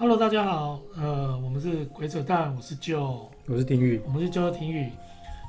[0.00, 4.88] Hello，大家好，呃，我们是鬼扯淡，我是 Joe，我是廷宇，我们是 Joe 廷宇。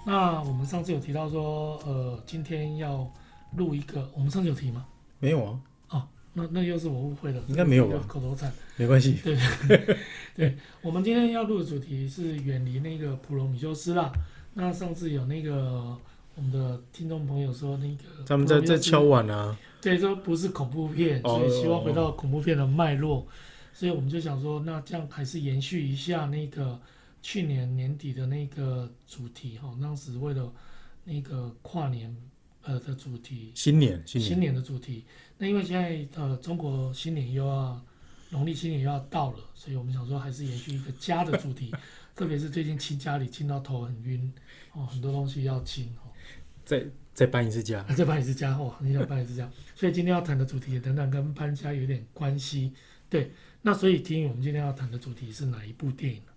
[0.08, 3.08] 那我们上次有提到说，呃，今天要
[3.58, 4.88] 录一个，我们上次有提吗？
[5.20, 5.60] 没有啊。
[5.90, 8.04] 哦，那那又是我误会了，应该没有吧？
[8.08, 9.20] 口头禅，没关系。
[9.24, 9.38] 对
[9.70, 9.98] 对
[10.36, 14.12] 对，我们今天要录的主题是远离那个普罗米修斯啦。
[14.56, 15.96] 那上次有那个
[16.34, 23.18] 我们的听众朋友说，那个他们在在敲碗啊，对，说不是恐怖片，所以希望回到恐怖片的脉络。
[23.18, 23.24] 哦
[23.80, 26.78] 所以我们就想说，那这样还是延续一下那个
[27.22, 30.54] 去年年底的那个主题哈，当时为了
[31.06, 32.14] 那个跨年
[32.64, 35.06] 呃的主题，新年新年新年的主题。
[35.38, 37.82] 那因为现在呃中国新年又要
[38.32, 41.74] 农历新年又要到了，所以我们想说还是延续一个家的主题，
[42.14, 44.30] 特别是最近亲家里亲到头很晕
[44.74, 46.12] 哦，很多东西要亲哦。
[46.66, 49.50] 再再搬一次家，再搬一次家哦，很想搬一次家。
[49.74, 52.74] 所以今天要谈的主题也等等跟搬家有点关系，
[53.10, 53.32] 对。
[53.62, 56.32] 那所以，廷宇，我们今天要谈的主题是哪一部电影呢？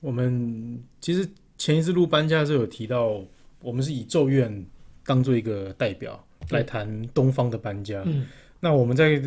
[0.00, 3.24] 我们其实前一次录搬家的时候有提到，
[3.62, 4.66] 我们是以咒怨
[5.04, 8.02] 当做一个代表来谈东方的搬家。
[8.06, 8.26] 嗯，
[8.58, 9.22] 那我们在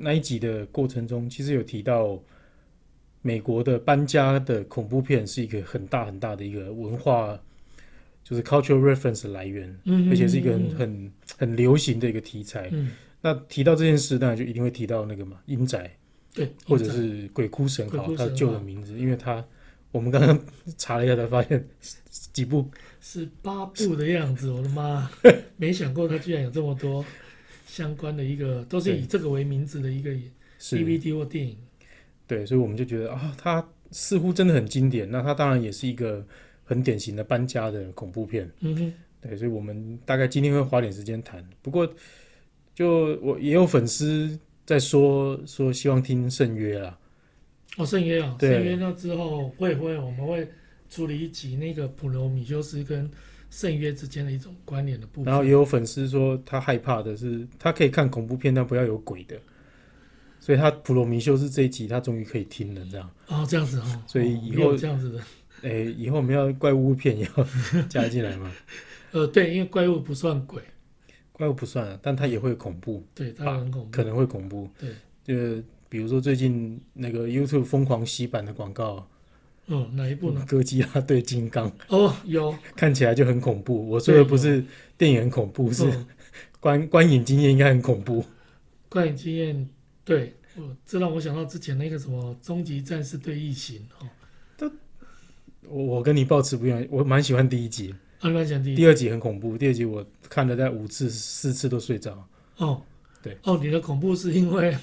[0.00, 2.20] 那一集的过程中，其实有提到
[3.22, 7.38] 美国的搬家的恐怖片是一个很大很大的一个文化，
[8.24, 12.68] 就是 cultural reference 的来源，嗯，而且是一个很很很流行的一个题材。
[12.72, 15.96] 嗯，那提到这件事，当然就一定会提到那个嘛，阴宅。
[16.34, 19.42] 对，或者是鬼哭神嚎，他旧的名字，因为他
[19.92, 20.38] 我们刚刚
[20.76, 21.64] 查了一下才发现
[22.10, 22.68] 几部
[23.00, 25.08] 是八部的样子，我的妈，
[25.56, 27.04] 没想过他居然有这么多
[27.68, 30.10] 相关的一个，都是以这个为名字的一个
[30.58, 31.56] DVD 或电影。
[32.26, 35.08] 对，所以我们就觉得啊，他似乎真的很经典。
[35.08, 36.26] 那他当然也是一个
[36.64, 38.50] 很典型的搬家的恐怖片。
[38.58, 41.48] 嗯哼，对，所以我们大概今天会花点时间谈。
[41.62, 41.88] 不过，
[42.74, 44.36] 就我也有粉丝。
[44.64, 46.98] 再说说，希望听圣约啦。
[47.76, 50.48] 哦，圣约啊，圣约那之后会不会我们会
[50.88, 53.10] 处理一集那个普罗米修斯跟
[53.50, 55.24] 圣约之间的一种关联的部分。
[55.24, 59.36] 然后也有粉丝说他害怕的是，他可以看恐怖片，但不要有鬼的。
[60.40, 63.10] 所以他普罗米修斯这一集他终于可以听了，这样。
[63.28, 64.02] 哦，这样子哦。
[64.06, 65.18] 所以以后、哦、这样子的，
[65.62, 67.46] 哎、欸，以后我们要怪物片也要
[67.88, 68.52] 加进来吗？
[69.12, 70.62] 呃，对，因为怪物不算鬼。
[71.34, 73.04] 怪物不算啊，但它也会恐怖。
[73.14, 74.70] 对，它很恐怖，可能会恐怖。
[74.78, 79.06] 对，就比如说最近那个 YouTube 疯狂洗版的广告。
[79.66, 80.44] 嗯，哪一部呢？
[80.46, 81.72] 哥吉拉对金刚。
[81.88, 82.54] 哦，有。
[82.76, 83.88] 看起来就很恐怖。
[83.88, 84.62] 我说的不是
[84.98, 85.90] 电影很恐怖，是
[86.60, 88.22] 观观影经验应该很恐怖。
[88.90, 89.68] 观影经验，
[90.04, 90.34] 对，
[90.84, 94.08] 这让我想到之前那个什么《终极战士对异形》哦。
[94.56, 94.70] 都，
[95.66, 97.94] 我我跟你抱持不一样，我蛮喜欢第一集。
[98.20, 102.26] 第第二集很恐怖，第二集我看了在五次、四次都睡着。
[102.56, 102.80] 哦，
[103.22, 104.76] 对，哦，你的恐怖是因为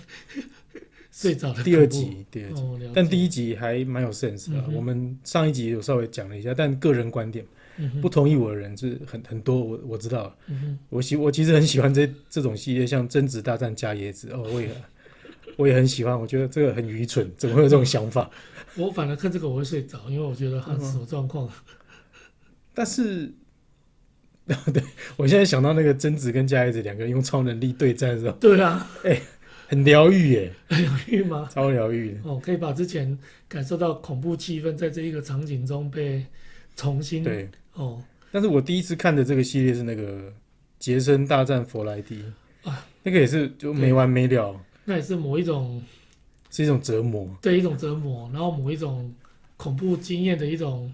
[1.12, 1.64] 睡着了。
[1.64, 4.74] 第二集，第二集，哦、但第一集还蛮有 sense 的、嗯。
[4.76, 7.46] 我们上一集有稍微讲了一下，但个人观点，
[7.78, 9.60] 嗯、不同意我的人是很很多。
[9.60, 14.70] 我我知道，嗯、我喜我其实很喜欢这这种系列，像贞子大战伽椰子哦，我也
[15.58, 16.20] 我也很喜欢。
[16.20, 18.30] 我觉得这个很愚蠢，怎么会有这种想法？
[18.78, 21.50] 我反而看这个我会睡着，因为我觉得很什么状况。
[22.74, 23.32] 但是，
[24.74, 24.84] 对，
[25.18, 29.22] 我现在想到那个贞子跟佳叶子两个人用超能力对战的时候，对啊，哎、欸，
[29.68, 31.50] 很疗愈耶，很疗愈吗？
[31.52, 32.18] 超疗愈。
[32.24, 33.18] 哦，可以把之前
[33.48, 36.26] 感受到恐怖气氛，在这一个场景中被
[36.76, 37.50] 重新对。
[37.74, 38.02] 哦。
[38.32, 40.34] 但是我第一次看的这个系列是那个
[40.80, 42.24] 杰森大战佛莱迪
[42.64, 45.84] 啊，那个也是就没完没了，那也是某一种，
[46.50, 49.14] 是一种折磨，对，一种折磨，然后某一种
[49.58, 50.92] 恐怖经验的一种。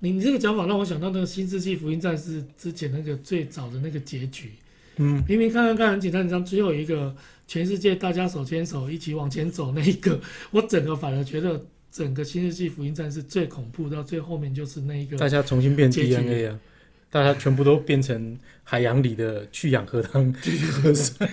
[0.00, 4.50] 你你这个讲法让我想到那个《新世纪福音战士》之前那个最早的那个结局，
[4.96, 7.14] 嗯，明明看看看很简单，你像最后一个
[7.46, 16.60] 全世界大家手牵手一起往前走那一个，我整个反而觉得整个《新世纪福音战士》最恐怖到最后面就是那一个，大家重新变 DNA 啊，
[17.08, 20.34] 大家全部都变成海洋里的去氧核糖，
[20.82, 21.30] 核酸，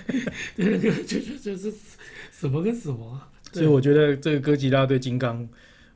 [0.56, 1.74] 对那个就就就是
[2.32, 3.22] 什么跟什么，
[3.52, 5.46] 所以我觉得这个哥吉拉对金刚，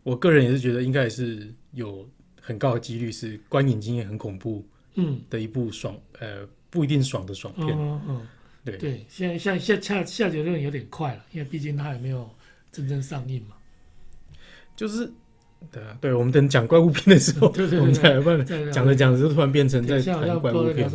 [0.04, 2.06] 我个人也是觉得应该也是有。
[2.48, 4.64] 很高的几率是观影经验很恐怖，
[4.94, 8.28] 嗯，的一部爽，嗯、呃，不一定爽的爽片，嗯嗯，
[8.64, 12.30] 对对，现在现在下下下结论有点快了，因为毕竟它还没有
[12.72, 13.56] 真正上映嘛。
[14.76, 15.12] 就是，
[15.72, 20.88] 对啊，对，我们等讲怪物片的时候， 对对对，我们再来问，讲着讲着就突然变成在讲怪物片。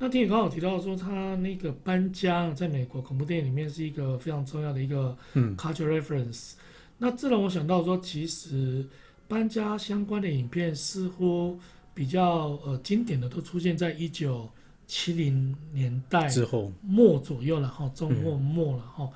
[0.00, 5.16] 那听你刚好提到说，他那个搬家在美国恐怖电影里面是一个非常重要的一个
[5.56, 6.56] cultural reference，嗯。
[6.98, 8.84] 那这让我想到说，其实。
[9.30, 11.56] 搬家相关的影片似乎
[11.94, 14.50] 比较呃经典的都出现在一九
[14.88, 19.08] 七零年代之后末左右了哈，中或末了哈。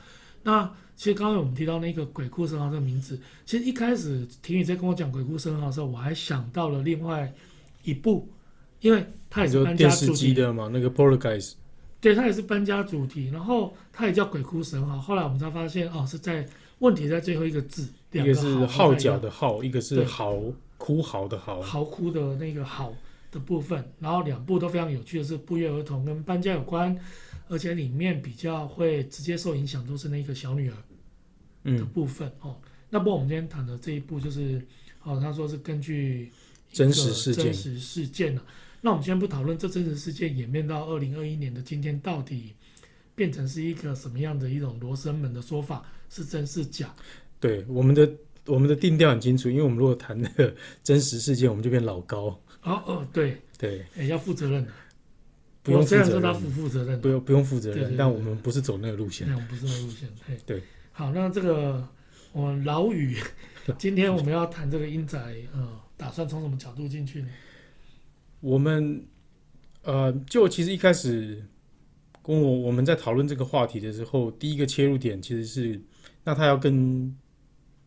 [0.45, 7.33] 那其实刚刚我们提到那个鬼哭神嚎这个名字，其实一开始婷宇在跟我讲鬼哭神嚎的时候，我还想到了另外
[7.83, 8.29] 一部，
[8.81, 11.55] 因为它也是搬家主题的嘛，那个 Poltergeist，
[12.01, 14.97] 对，它也是搬家主题，然后它也叫鬼哭神嚎。
[15.01, 16.47] 后来我们才发现，哦，是在
[16.79, 20.41] 问题在最后一个字，一个是号角的号，一个是嚎
[20.79, 22.93] 哭嚎的嚎，嚎哭的那个嚎
[23.31, 23.85] 的部分。
[24.01, 26.99] 然后两部都非常有趣的是不约而同跟搬家有关。
[27.47, 32.57] 而且里面比较会直接受影响都是那个小女儿的部分、嗯、哦。
[32.89, 34.67] 那不过我们今天谈的这一部就是
[35.03, 36.33] 哦，他说是根据
[36.73, 38.43] 真实事件，真实事件、啊、
[38.81, 42.55] 那我们先不讨论这真实事件演变到二零二一年的今天到底
[43.15, 46.95] 变成是一个什么样的一种罗生门的说法是真是假？
[47.41, 48.09] 对，我们的
[48.47, 52.41] 我们的定调很清楚，因为我们如果谈那个真实事件，我们就变老高。
[52.63, 54.71] 哦哦，对对，欸、要负责任的。
[55.63, 57.79] 不用负责任，他不负责任，不用不用负责任。
[57.79, 60.09] 对对对，但我们不是走那个路线，对，我们不是那个路线。
[60.27, 60.63] 嘿对，
[60.93, 61.89] 好，那这个
[62.33, 63.17] 我们老宇，
[63.79, 65.19] 今天我们要谈这个英仔，
[65.55, 67.29] 呃，打算从什么角度进去呢？
[68.41, 69.07] 我们
[69.83, 71.43] 呃，就其实一开始
[72.23, 75.81] 跟我我们在讨论这个话题的时候，第一个切入点其实是，
[76.25, 77.15] 那他要跟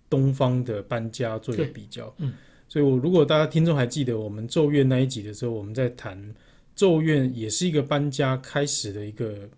[0.09, 2.13] 东方的搬家做一个比较。
[2.19, 2.31] 嗯，
[2.69, 6.33] 所以我如果大家听众还记得我们咒怨那一集的时候，我们在谈。
[6.75, 9.49] 咒怨也是一个搬家开始的一个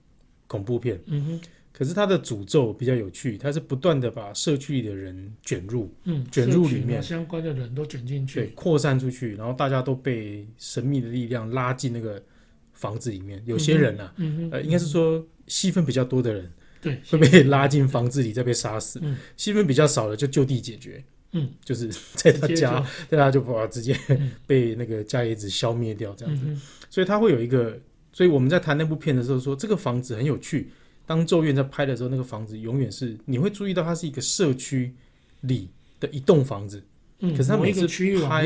[0.48, 1.42] 恐怖片，嗯哼。
[1.74, 12.24] 可是它的诅咒比较有趣，它是不断的把社区里的人卷入，嗯，卷入里面，相关的人都卷进去，对，扩散出去，然后大家都被神秘的力量拉进那个
[12.72, 13.44] 房子里面。
[13.46, 16.50] 有些人啊，嗯哼，呃，应该是说戏份比较多的人，
[16.82, 19.00] 对， 会被拉进房子里再被杀死。
[19.04, 21.04] 嗯，戏份比较少的就就地解决。
[21.32, 23.96] 嗯，就是在他家，在他就把直接
[24.48, 26.60] 被那个家里子消灭掉这样子，嗯、
[26.90, 27.80] 所以他会有一个，
[28.12, 30.72] 所以我们在谈那部片的时候说，这个房子很有趣。
[31.06, 34.94] 当咒怨在拍的时候，那个房子永远是你会注意到它是一个社区
[35.42, 36.84] 里的一栋房子，
[37.20, 37.88] 嗯、可是他每次
[38.28, 38.46] 拍，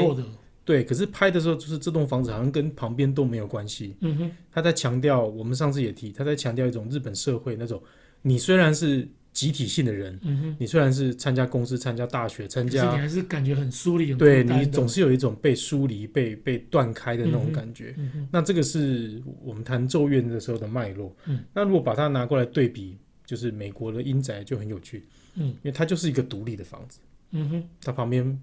[0.65, 3.95] 对，可是拍的时候就是这栋房子好像跟旁边都没有关系。
[3.99, 7.81] 嗯哼，他在强调，我们上次也提，他在强调一种日本社会那种，
[8.23, 9.07] 你虽然是。
[9.33, 14.13] 集体性的人，嗯、哼你虽然是参加公司、参加大学、参加，你还是感觉很疏离。
[14.13, 17.95] 对，你总是有一种被疏离、被被断开的那种感觉。
[17.97, 21.15] 嗯嗯、那这个是我们谈咒怨的时候的脉络。
[21.25, 25.03] 嗯、那如果把它拿过来对比，就是美国的阴宅就很有趣。
[25.33, 26.99] 嗯、因为它就是一个独立的房子。
[27.31, 28.39] 嗯哼，它旁边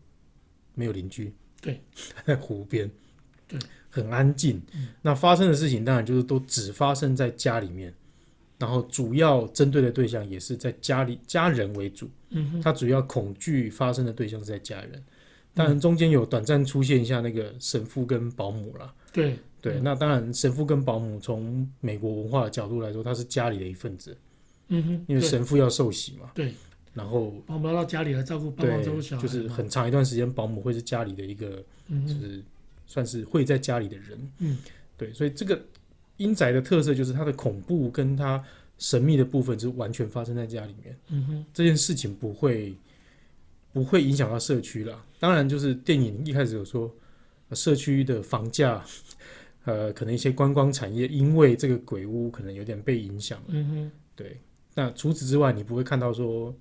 [0.74, 1.32] 没有邻居。
[1.60, 1.80] 对，
[2.26, 2.90] 在湖边。
[3.46, 3.56] 对，
[3.88, 4.60] 很安静。
[4.74, 7.94] 嗯、那发生的事情当然就是都只发生在家里面。
[8.60, 15.02] 然后主要针对的对象也是在家里家人为主，嗯哼，他主要恐惧发生的对象是在家人，
[15.54, 19.36] 当然中间有短暂出现一下那个神父跟保姆了，对。
[19.62, 24.16] 对，嗯、那当然神父跟保姆从美国文化的角度来说，他是家里的一份子，
[24.68, 26.54] 嗯哼，因为神父要受洗嘛，对，
[26.94, 31.62] 然后保姆要到家里来照顾帮忙照顾小孩，就是很长一段时间保姆会是家里的一个，
[32.06, 32.42] 就是
[32.86, 34.56] 算是会在家里的人，嗯，
[34.96, 35.60] 对，所以这个。
[36.20, 38.44] 阴宅的特色就是它的恐怖跟它
[38.76, 40.94] 神秘的部分，是完全发生在家里面。
[41.08, 42.74] 嗯哼，这件事情不会
[43.72, 45.02] 不会影响到社区了。
[45.18, 46.94] 当然，就是电影一开始有说，
[47.52, 48.84] 社区的房价，
[49.64, 53.42] 呃，可能一些观光产业因为这个鬼屋可能有点被影响。
[53.48, 54.36] 嗯哼，对。
[54.74, 56.54] 那除此之外，你不会看到说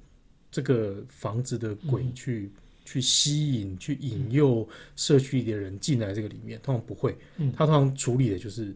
[0.49, 7.17] 这个房子的鬼去、嗯、去吸引、去引诱社区里的人进来这个里面，通常不会。
[7.35, 8.73] 嗯，他通常处理的就是。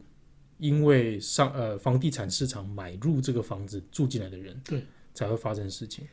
[0.64, 4.82] 因为上呃房地产市场买入这个房子住进来的人，对，
[5.14, 6.08] 才会发生事情。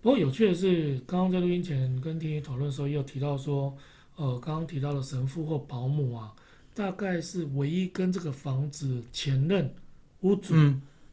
[0.00, 3.76] 不过有趣的是，刚刚在录音前跟婷婷讨论的时候，也有提到说，
[4.14, 6.32] 呃，刚刚提到的神父或保姆啊，
[6.72, 9.74] 大概是唯一跟这个房子前任
[10.20, 10.54] 屋主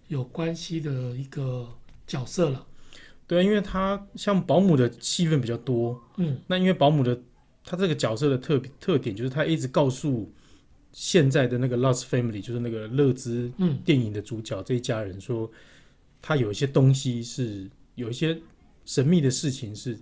[0.07, 1.67] 有关系的一个
[2.05, 2.67] 角色了。
[2.91, 7.19] 嗯、对，因为他像保姆的戏份比较多，嗯，那因为保姆的
[7.65, 10.31] 他这个角色的特特点就是他一直告诉。
[10.93, 13.51] 现在的那个 Lost Family 就是那个乐兹
[13.83, 15.51] 电影的主角，这一家人说，
[16.21, 18.37] 他有一些东西是有一些
[18.85, 19.97] 神秘的事情是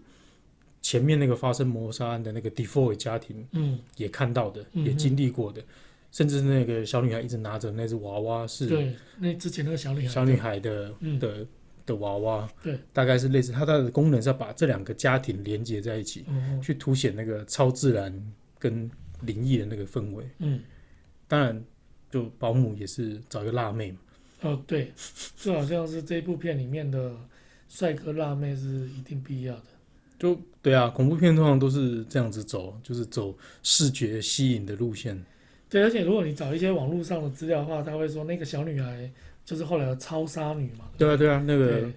[0.81, 5.63] 前面那个发生谋杀案的那个 Defoe 家庭，嗯，也看到的，嗯、也经历过的，
[6.11, 11.47] 甚至那个小女孩一直拿着那只娃娃是，对，那之前那个小女孩小女孩的的
[11.85, 18.13] 的娃娃，对，大概是类似，它的功能是要把这两个家庭连接在一起，嗯、去凸显那个超自然
[18.59, 20.59] 跟灵异的那个氛围，嗯。
[21.31, 21.63] 当然，
[22.11, 23.99] 就保姆也是找一个辣妹嘛。
[24.41, 24.91] 哦，对，
[25.37, 27.15] 就好像是这部片里面的
[27.69, 29.63] 帅哥辣妹是一定必要的。
[30.19, 33.33] 就对啊，恐怖片通常都是这样子走，就是走
[33.63, 35.23] 视觉吸引的路线。
[35.69, 39.09] 对，而且如果你找一些网络上的资料的话，他会说那个小女孩
[39.45, 40.91] 就是后来的超杀女嘛。
[40.97, 41.89] 对啊，对啊，那个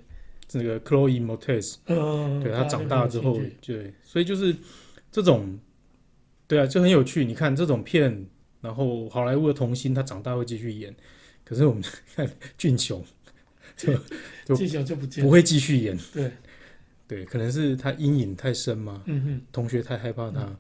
[0.53, 4.55] 那个 Chloe Moretz，嗯，对，她长大之后，对，所以就是
[5.11, 5.59] 这种，
[6.47, 7.25] 对啊，就很有趣。
[7.25, 8.27] 你看这种片，
[8.65, 10.93] 然后好莱坞的童星，他长大会继续演，
[11.45, 11.85] 可是我们
[12.17, 13.05] 看 俊雄，
[13.77, 16.33] 就俊雄就不不会继续演，对，
[17.07, 20.41] 对，可能是他阴影太深嘛，嗯哼，同学太害怕他。
[20.41, 20.57] 嗯。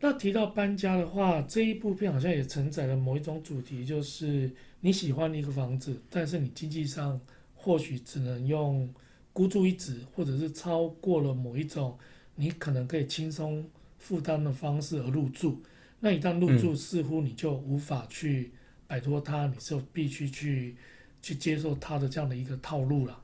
[0.00, 7.20] 那提到搬家的话，这一部片好像也承载了某一种主题，就是你喜欢一个房子，但是你经济上
[7.54, 8.88] 或许只能用
[9.32, 11.98] 孤注一掷，或者是超过了某一种
[12.36, 15.62] 你可能可以轻松负担的方式而入住。
[16.04, 18.50] 那一旦入住，似乎你就无法去
[18.86, 20.76] 摆脱它，你就必须去
[21.22, 23.18] 去接受它的这样的一个套路了。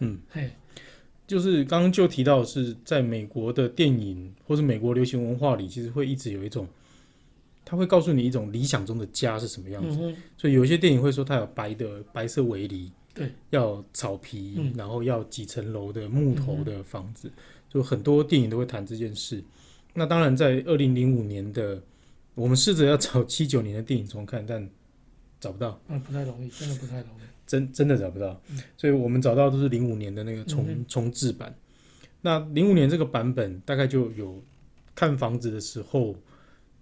[0.00, 0.50] 嗯，嘿。
[1.26, 6.68] 就是刚刚就提到是在美国的电影或是美国流行文化里，其实会一直有一种，
[7.64, 9.98] 他会告诉你一种理想中的家是什么样子。
[10.02, 19.42] 嗯、所以有一些电影会说它有白的白色围篱，对，要草皮，嗯、然后要几层楼的木头的房子，嗯、就很多电影都会谈这件事。
[19.94, 21.82] 那当然，在二零零五年的，
[22.36, 24.70] 我们试着要找七九年的电影重看，但
[25.40, 25.80] 找不到。
[25.88, 27.26] 嗯，不太容易，真的不太容易。
[27.46, 28.40] 真真的找不到，
[28.76, 31.54] 所以我们找到都是零五年的那个重重制版。
[32.20, 34.42] 那零五年这个版本大概就有
[34.96, 36.16] 看房子的时候，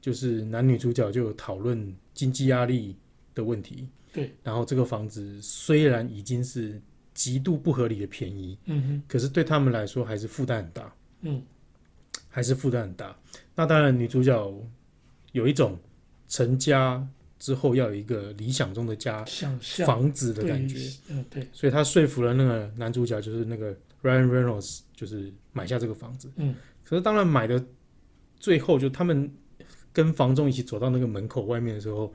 [0.00, 2.96] 就是男女主角就有讨论经济压力
[3.34, 3.86] 的问题。
[4.10, 6.80] 对，然后这个房子虽然已经是
[7.12, 11.42] 极度不合理的便宜，嗯哼，可是对他们来说还是负担很大，嗯，
[12.30, 13.14] 还是负担很大。
[13.54, 14.54] 那当然女主角
[15.34, 15.78] 有一种
[16.26, 17.06] 成家。
[17.36, 19.22] 之后要有一个理想中的家，
[19.84, 20.78] 房子的感觉，
[21.10, 23.70] 嗯，对，所以他说服了那个男主角，就是那个
[24.02, 27.62] Ryan Reynolds，就是买下这个房子，嗯，可是当然买的
[28.38, 29.30] 最后就他们
[29.92, 32.14] 跟房仲一起走到那个门口外面的时候，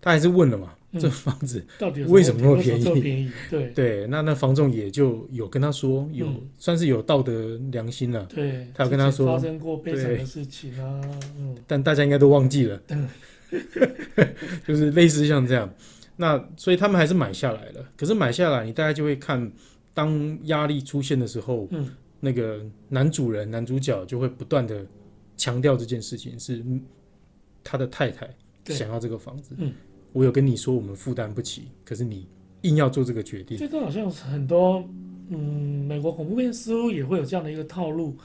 [0.00, 3.00] 他还是问了嘛，嗯、这房子到底为什么那么便宜？
[3.00, 3.30] 便宜？
[3.50, 3.70] 对。
[3.70, 11.00] 对，那那房仲也就有跟他说，有、嗯、算是有道德良心了，对，他有跟他说发生过悲惨的事情啊，
[11.38, 12.80] 嗯，但大家应该都忘记了。
[12.88, 13.08] 嗯。
[14.66, 15.72] 就是类似像这样，
[16.16, 17.82] 那所以他们还是买下来了。
[17.96, 19.50] 可是买下来，你大家就会看，
[19.94, 21.88] 当压力出现的时候，嗯，
[22.20, 24.84] 那个男主人、男主角就会不断的
[25.34, 26.62] 强调这件事情，是
[27.64, 28.28] 他的太太
[28.66, 29.54] 想要这个房子。
[29.56, 29.72] 嗯，
[30.18, 32.26] 我有跟你说我们负担不起，可是你
[32.62, 33.56] 硬要做这个决定。
[33.56, 34.84] 这个好像很多，
[35.28, 38.16] 嗯，美国恐怖片似乎也会有这样的一个套路。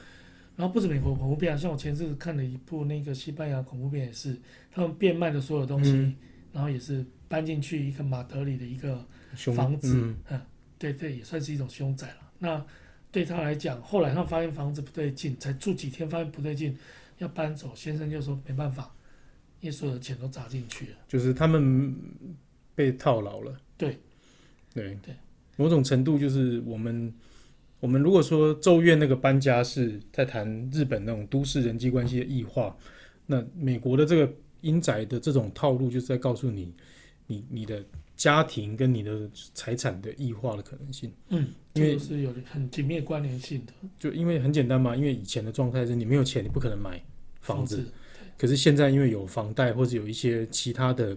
[0.56, 4.36] 然后不止美国恐怖片啊，像我前阵子看了一部那个西班牙恐怖片，也是
[4.72, 6.16] 他们变卖的所有东西，嗯、
[6.52, 9.06] 然后也是搬进去一个马德里的一个
[9.54, 10.40] 房子，嗯，嗯，
[10.76, 12.32] 对对，也算是一种凶宅了。
[12.40, 12.66] 那
[13.12, 16.76] 对他来讲，后来他发现房子不对劲，才住几天发现不对劲，
[17.18, 18.92] 要搬走，先生就说没办法，
[19.64, 21.96] 因为所有的钱都砸进去了，就是他们
[22.74, 23.56] 被套牢了。
[23.78, 23.98] 对，
[24.74, 25.16] 对对，
[25.56, 27.10] 某种程度就是我们。
[27.80, 32.74] 我们如果说《咒怨》那个搬家是在谈日本那种都市人际关系的异化，
[33.26, 36.72] 那美国的这个阴宅的这种套路，就是在告诉你，
[37.26, 37.84] 你你的
[38.16, 41.12] 家庭跟你的财产的异化的可能性。
[41.28, 43.72] 嗯，因为是有很紧密关联性的。
[43.98, 46.98] 就因为很简单嘛，因为以前的状态是你没有钱，你不可能买
[47.42, 47.84] 房子。
[48.38, 51.16] 可是现在因为有房贷或者有一些其他的。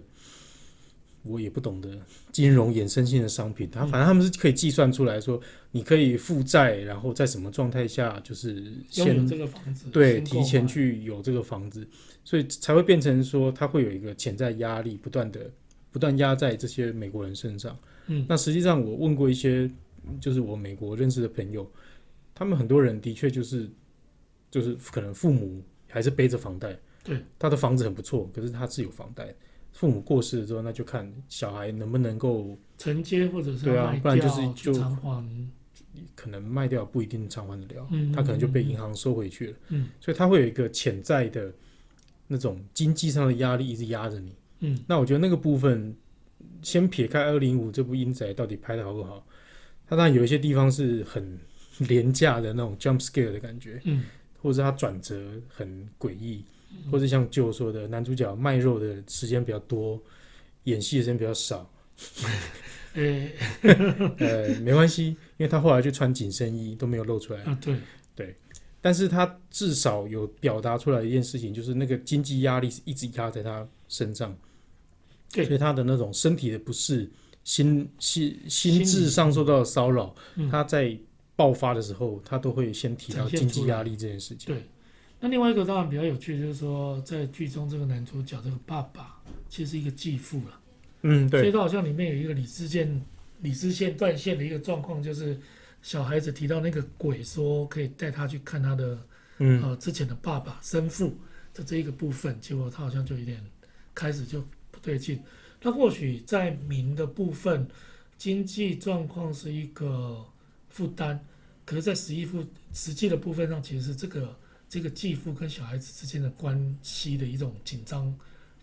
[1.24, 1.90] 我也不懂得
[2.32, 5.38] 金融衍生性的商品，他反正他们是可以计算出来说，
[5.72, 11.86] 你可以负债，然后在什么状态下就是先这个房子，对，提前去有这个房子，
[12.24, 15.50] 所以才会变成说，它会有一个潜在压力，不断的
[15.90, 17.76] 不断压在这些美国人身上。
[18.06, 19.70] 嗯，那实际上我问过一些，
[20.20, 21.70] 就是我美国认识的朋友，
[22.34, 23.68] 他们很多人的确就是
[24.50, 29.34] 就是可能父母还是背着房贷，对，他的房子很不错，可是他是有房贷。
[29.70, 35.24] 父母过世了之后，那就看小孩能不能够承接，或者是对啊，不然就是就偿还，
[36.16, 41.52] 可能卖掉不一定偿还得了，嗯，他可能就被银行收回去了，嗯，所以他会有一个潜在的
[42.26, 45.94] 那种经济上的压力一直压着你，嗯，那我觉得那个部分，
[46.60, 49.24] 先撇开二零五这部阴宅到底拍的好不好，
[49.86, 51.38] 他当然有一些地方是很
[51.86, 54.02] 廉价的那种 jump scare 的感觉，嗯，
[54.42, 56.42] 或者他转折很诡异。
[56.90, 60.00] 或者像就说的，男主角卖肉的时间比较多，
[60.64, 61.70] 演戏的时间比较少。
[62.94, 67.42] 呃，没关系，因为他后来就穿紧身衣都没有露出来。
[67.42, 67.76] 啊，对
[68.16, 68.34] 对，
[68.80, 74.36] 但是他至少有表达出来一件事情，就是那个经济压力是一直压在他身上。
[75.32, 77.08] 对，所以他的那种身体的不适、
[77.44, 80.96] 心心心智上受到的骚扰，嗯、他在
[81.36, 84.54] 爆发的时候，他都会先提到经济压力这件事情。
[84.54, 84.62] 对。
[85.20, 90.60] 那另外一个当然比较有趣，就是说在剧中这个男主角这个爸爸其实是一个继父了，
[91.02, 93.04] 嗯，对，所以他好像里面有一个李智线、
[93.40, 95.38] 理智线断线的一个状况，就是
[95.82, 98.98] 小孩子提到那个鬼说可以带他去看他的，
[99.38, 101.16] 嗯、呃之前的爸爸生父
[101.52, 103.44] 的这一个部分，结果他好像就有点
[103.94, 105.20] 开始就不对劲。
[105.60, 107.66] 那或许在明的部分，
[108.16, 110.24] 经济状况是一个
[110.68, 111.18] 负担，
[111.64, 114.36] 可是，在实际负实际的部分上，其实是这个
[114.68, 118.14] 这个继父跟小孩子之间的关系的一种紧张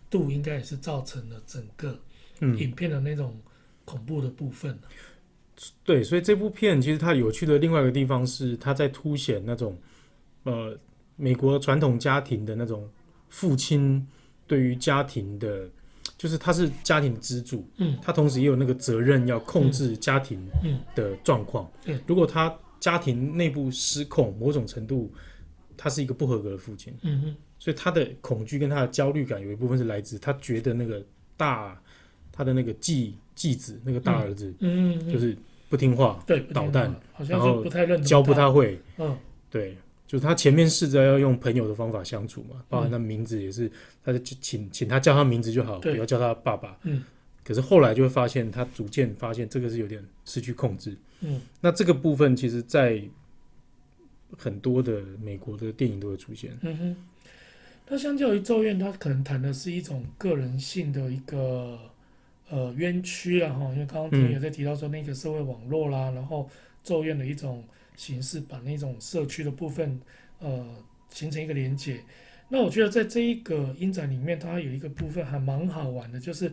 [0.08, 1.98] 度，应该也是造成了整个
[2.58, 3.36] 影片的那种
[3.84, 4.72] 恐怖的部分。
[4.72, 5.66] 嗯。
[5.84, 9.76] 对，所以这部片其实它有趣的另外一个地方是，它在凸显那种
[10.44, 10.78] 呃
[11.16, 12.88] 美国传统家庭的那种
[13.28, 14.06] 父亲
[14.46, 15.68] 对于家庭的。
[16.16, 20.48] 就是他是家庭支柱，嗯，他同时也有那个责任要控制家庭
[20.94, 25.12] 的状况，嗯，如果他家庭内部失控，某种程度，
[25.76, 31.04] 他是一个不合格的父亲，嗯哼，所以他的恐惧跟他的焦虑感有一部分是来自他觉得那个
[31.36, 31.80] 大
[32.32, 35.36] 他的那个继继子那个大儿子，嗯，就是
[35.68, 36.94] 不听话，对，捣蛋，
[37.28, 37.64] 然后
[38.04, 39.16] 教不太会，嗯，
[39.50, 39.76] 对。
[40.08, 43.68] 就是他前面试着要用朋友的方法相处嘛，包含他名字也是，
[44.04, 46.78] 他就请请他叫他名字就好，不要叫他爸爸。
[46.84, 47.02] 嗯。
[47.42, 50.96] 可是后来就会发现，他逐渐发现这个是有点失去控制。
[51.22, 51.40] 嗯。
[51.60, 53.02] 那这个部分其实，在
[54.36, 56.56] 很多的美国的电影都会出现。
[56.62, 56.96] 嗯哼。
[57.88, 61.78] 那相较于《咒怨》，它可能谈的是一种个人性的一个
[62.48, 66.44] 呃冤屈啊，哈，因为刚刚听也在提到说那个社会网络啦，然后
[66.82, 67.64] 《咒怨》的一种。
[67.96, 69.98] 形式把那种社区的部分，
[70.38, 70.66] 呃，
[71.08, 71.98] 形成一个连接。
[72.50, 76.52] 那我觉得在这一个音展里面，它有一个部分还蛮好玩的，就是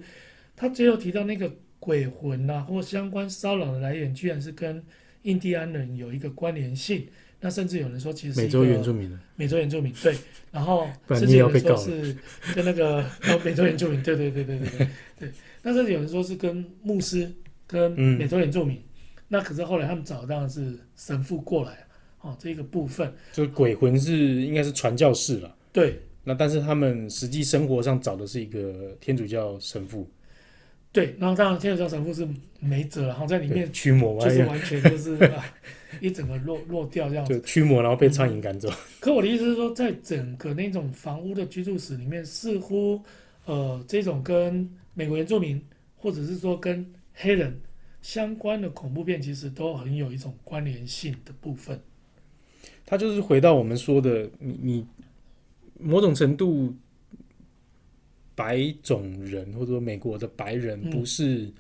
[0.56, 4.82] 它最后提到那个鬼魂呐、啊，或相关骚扰的来源，居然是跟
[5.24, 7.10] 印第安人有一个关联性。
[7.44, 10.16] 那甚至有人说，其实是美洲原住民，美洲原住民对。
[10.50, 12.16] 然后甚至有人说是
[12.56, 13.06] 跟那个
[13.44, 14.88] 美洲原住民，对对对对对对
[15.20, 15.32] 对。
[15.62, 17.30] 那甚至有人说是跟牧师
[17.68, 18.78] 跟美洲原住民。
[18.78, 18.84] 嗯
[19.30, 21.88] 那可是后来他们找到的是神父过来，
[22.22, 24.14] 哦，这一个部分就鬼魂是
[24.44, 25.56] 应该是传教士了。
[25.72, 30.08] 对，那但是他们实际生活上找的是一个天主教神父。
[30.94, 32.26] 对，然后当然天主教神父是
[32.62, 35.18] 没辙，然后在里面驱魔，就是完全就是
[36.00, 37.34] 一整个落落掉这样子。
[37.34, 38.70] 就驱魔，然后被苍蝇赶走。
[38.70, 38.76] 嗯。
[39.02, 43.02] 可我的意思是说，在整个那种房屋的居住史里面，似乎
[43.46, 45.62] 呃这种跟美国原住民，
[45.98, 47.60] 或者是说跟黑人。
[48.04, 51.80] 相关的恐怖片其实都很有一种关联性的部分。
[52.86, 54.86] 它就是回到我们说的，你你
[55.80, 56.76] 某种程度
[58.36, 61.52] 白种人或者说美国的白人不是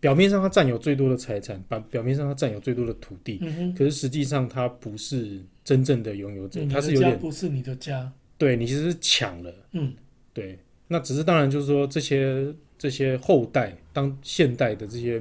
[0.00, 3.38] 表面上他占有最多的财产，表表面上他占有最多的土地，
[3.76, 9.94] 可是实际上他不是真正的拥有者，他是有点不是你的家，对你其实是抢了，嗯，
[10.32, 12.54] 对，那只是当然就是说这些。
[12.78, 15.20] 这些后代，当现代的这些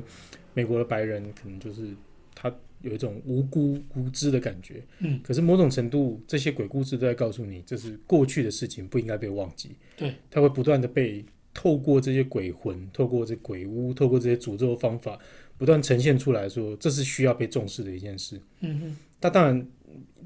[0.54, 1.95] 美国的白人，可能就是他
[2.86, 4.82] 有一种无辜无知的感觉。
[5.00, 9.76] 嗯，可是某种程度，这些鬼故事都在告诉你，这是过去的事情，不应该被忘记。
[9.98, 15.19] 对，他会不断的被透过这些鬼魂，透过这鬼屋，透过这些诅咒的方法，
[15.58, 18.39] 不断呈现出来说，这是需要被重视的一件事。
[18.62, 19.67] 嗯哼，他当然，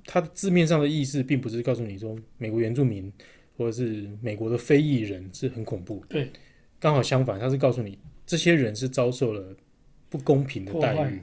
[0.06, 3.12] 他字面上的意思，并不是告诉你说，美国原住民
[3.58, 6.04] 或者是美国的非裔人是很恐怖。
[6.08, 6.30] 对。
[6.82, 9.54] 刚好相反，他是告诉你，这些人是遭受了
[10.08, 11.20] 不公平的待遇，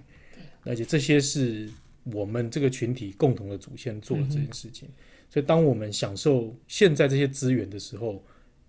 [0.67, 1.69] 而且这些是
[2.05, 4.89] 我们这个群体共同的祖先做的这件事情。
[4.89, 4.95] 嗯、
[5.31, 8.23] 所以，当我们享受现在这些资源的时候，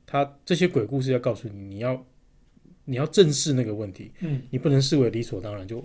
[0.05, 2.05] 他这些鬼故事要告诉你，你要
[2.86, 5.67] 你要正视那个问题，嗯，你不能视为理所当然。
[5.67, 5.83] 就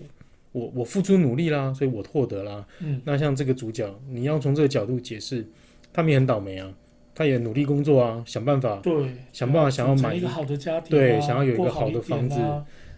[0.53, 5.47] 我我付出努力啦，所以我获得啦，嗯，那像这个主角，你要从这个角度解释，
[5.93, 6.73] 他们也很倒霉啊。
[7.15, 12.41] 他也努力工作啊，想办法，对，想办法想要买一个好的家庭，对，想要有一个好的房子，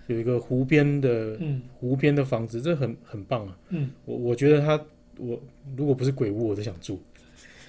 [0.07, 3.59] 有一个湖边的，嗯，湖边的房子，这很很棒啊。
[3.71, 4.81] 嗯，我我觉得他，
[5.19, 5.40] 我
[5.77, 7.01] 如果不是鬼屋，我都想住。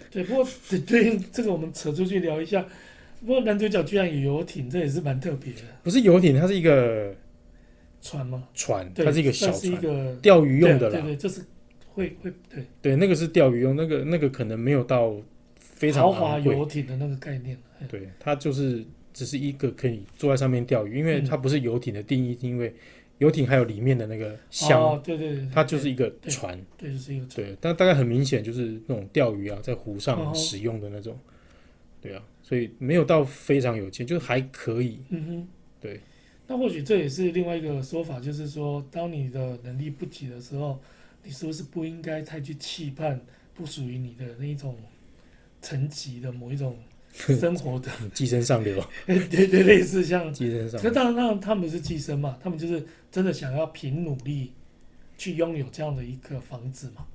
[0.09, 2.65] 对，不过对对，这个我们扯出去聊一下。
[3.21, 5.61] 不过男主角居然有游艇，这也是蛮特别的。
[5.83, 7.15] 不是游艇，它是一个
[8.01, 8.47] 船吗？
[8.53, 10.99] 船，它是一个小船，是一个钓鱼用的啦。
[10.99, 11.41] 对对，这是
[11.93, 15.15] 会会对对，那个是钓鱼用，那个那个可能没有到。
[15.59, 17.57] 非常豪华游艇的那个概念，
[17.89, 18.81] 对，它就是
[19.15, 22.75] 只是一个可以坐在上面钓鱼，因为它不是游艇的定义，因为
[23.19, 31.17] 游艇还有里面的那个箱，对对对，它就是一个船，对，就是一个船，对，但大概很明显就是那种钓鱼啊，在湖上使用的那种，
[32.01, 35.47] 对啊，所以没有到非常有钱，就是还可以，嗯哼，
[35.79, 36.01] 对。
[36.47, 40.77] 那或许这也是另外一个说法，就是说，当你的能力不及的时候，
[41.23, 43.21] 你是不是不应该太去期盼
[43.53, 44.75] 不属于你的那一种。
[45.61, 46.77] 层级的某一种
[47.15, 50.89] 生活的 寄生上流， 对对，类似像寄生上流。
[50.89, 54.51] 可当然，当然他们是寄生嘛，他们就是真的想要凭努力
[55.17, 57.05] 去拥有这样的一个房子嘛。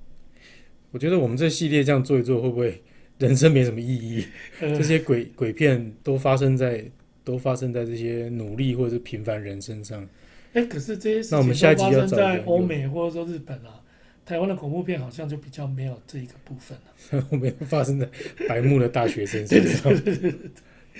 [0.90, 2.82] 我觉得我们这系列这样做一做，会不会
[3.18, 4.24] 人生没什么意义？
[4.60, 6.84] 呃、这些鬼鬼片都发生在
[7.22, 10.08] 都发生在这些努力或者是平凡人身上。
[10.52, 13.80] 哎，可是这些事情都发生在欧美或者说日本啊，
[14.24, 17.26] 台湾的恐怖片好像就比较没有这一个部分了。
[17.30, 18.08] 我们发生在
[18.48, 19.92] 白目的大学生身上，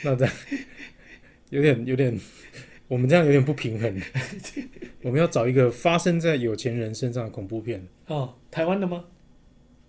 [0.02, 0.34] 那这样
[1.50, 2.18] 有点有点，
[2.88, 4.00] 我们这样有点不平衡。
[5.02, 7.86] 我们要找一个发生在有钱人身上的恐怖片。
[8.06, 9.04] 哦，台湾的吗？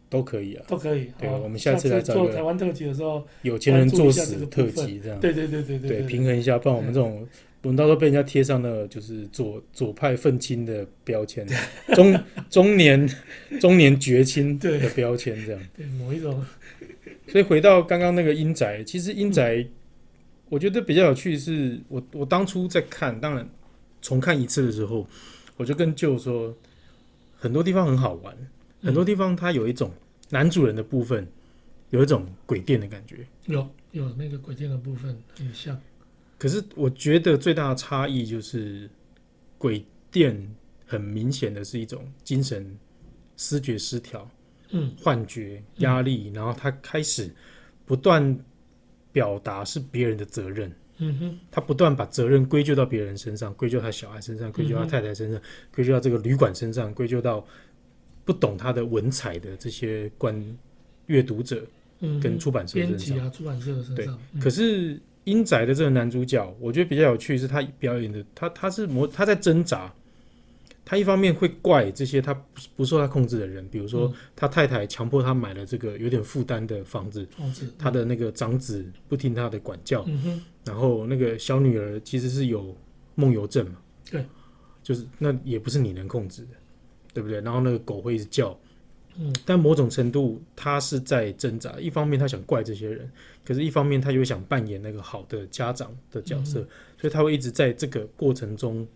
[0.09, 1.09] 都可以啊，都可以。
[1.17, 5.17] 对，我们下次来找做台湾特辑的时候，有钱人作死特辑这样。
[5.21, 7.25] 对对对对对，平衡一下，不然我们这种，
[7.63, 11.47] 我们到时候被人家贴上那个就是左左派愤青的标签，
[11.93, 12.19] 中
[12.49, 13.07] 中年
[13.59, 15.61] 中年绝亲的标签这样。
[15.77, 16.43] 对，某一种。
[17.27, 19.65] 所以回到刚刚那个阴宅，其实阴宅，
[20.49, 23.47] 我觉得比较有趣的是，我我当初在看，当然
[24.01, 25.07] 重看一次的时候，
[25.55, 26.53] 我就跟舅说，
[27.37, 28.35] 很多地方很好玩。
[28.81, 29.91] 很多地方它有一种
[30.31, 31.27] 男主人的部分，
[31.91, 35.79] 有一种鬼店的感觉，有有那个鬼店的部分很像。
[36.41, 38.89] 可是我觉得最大的差异就是，
[39.59, 40.35] 鬼店
[40.87, 42.75] 很明显的是一种精神
[43.37, 44.27] 失觉失调，
[44.71, 47.31] 嗯，幻觉、压力，然后他开始
[47.85, 48.35] 不断
[49.11, 55.39] 表达是别人的责任，嗯哼，他不断把责任归咎到别人身上，归咎他小孩身上，归咎他太太身上，
[55.71, 57.45] 归咎到这个旅馆身上，归咎到。
[58.23, 60.57] 不懂他的文采的这些观
[61.07, 61.65] 阅读者，
[62.21, 64.19] 跟出版社身上，编辑啊，出版社的身上。
[64.31, 69.93] 对，可是阴宅的这个男主角，我觉得比较有趣是他表演的，他他是模他在挣扎，
[70.83, 77.27] 他一方面会怪这些他不不受他控制的人，比如说他太太强迫他买了这个有点负担的房子，
[77.77, 80.05] 他的那个长子不听他的管教，
[80.63, 82.75] 然后那个小女儿其实是有
[83.15, 83.77] 梦游症嘛，
[84.09, 84.25] 对，
[84.83, 86.49] 就是那也不是你能控制的。
[87.13, 87.41] 对不对？
[87.41, 88.57] 然后那个狗会一直叫，
[89.19, 91.71] 嗯，但某种程度他是在挣扎。
[91.79, 93.09] 一方面他想怪这些人，
[93.43, 96.67] 可是一方面他又想扮演那个好的家长的角色，嗯、
[96.99, 98.87] 所以他会一直在这个过程中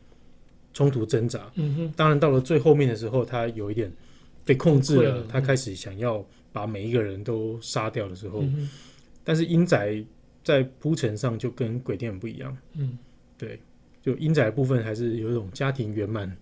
[0.73, 1.51] 冲突挣扎。
[1.55, 1.93] 嗯哼。
[1.95, 3.91] 当然到了最后面的时候，他有一点
[4.45, 8.69] 被控制了，了他开始想要把每一个人都杀掉的时候，嗯、
[9.23, 10.03] 但是英仔
[10.43, 12.57] 在铺陈上就跟鬼店不一样。
[12.73, 12.97] 嗯，
[13.37, 13.59] 对，
[14.01, 16.35] 就英仔的部分还是有一种家庭圆满。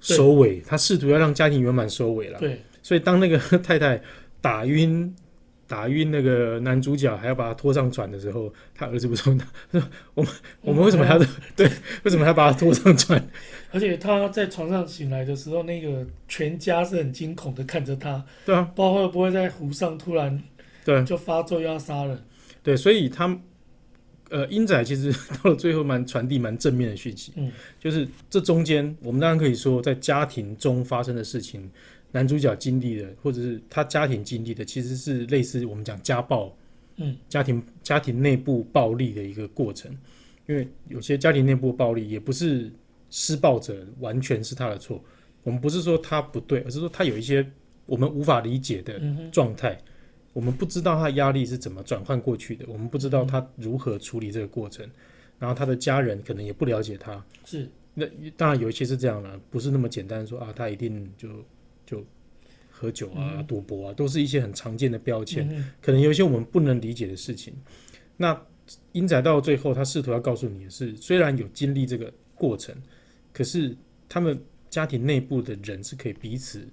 [0.00, 2.38] 收尾，他试图要让家庭圆满收尾了。
[2.38, 4.00] 对，所以当那个 太太
[4.40, 5.14] 打晕
[5.66, 9.30] 打晕那个男主角，还要把他拖上船的时候，他儿子不说
[10.14, 11.20] ：“我们我们为什么还要
[11.54, 11.70] 对？
[12.04, 13.22] 为什么还要把他拖上船？”
[13.72, 18.24] 而且他在床上醒来的时候，那个全家是很惊恐的看着他。
[18.46, 20.42] 对啊，不知道会不会在湖上突然
[20.82, 22.18] 对就发作要杀人。
[22.62, 23.38] 对，所以他。
[24.30, 25.10] 呃，英仔其实
[25.42, 31.70] 到了最后蛮传递蛮正面的讯息，嗯，就是这中间我们当然可以说，在家庭中发生的事情，
[32.10, 36.56] 男主角经历的，或者是他家庭经历的，其实是类似我们讲家暴，
[36.96, 39.90] 嗯，家庭家庭内部暴力的一个过程，
[40.46, 42.70] 因为有些家庭内部暴力也不是
[43.10, 45.02] 施暴者完全是他的错，
[45.42, 47.46] 我们不是说他不对，而是说他有一些
[47.86, 49.72] 我们无法理解的状态。
[49.72, 49.92] 嗯
[50.34, 54.88] 我们不知道他的压力是怎么转换过去的，我们不知道他如何处理这个过程，
[55.36, 57.24] 然后他的家人可能也不了解他。
[57.44, 61.28] 是，那当然有一些是这样的，不是那么简单说啊，他一定就
[61.88, 62.04] 就
[62.70, 65.48] 喝酒啊、赌博啊，都是一些很常见的标签。
[65.80, 67.54] 可能有一些我们不能理解的事情。
[68.16, 68.38] 那
[68.92, 72.74] 英仔到最后，他试图要告诉你的是，虽然有经历这个过程，
[73.32, 73.74] 可是
[74.08, 76.68] 他们家庭内部的人是可以彼此，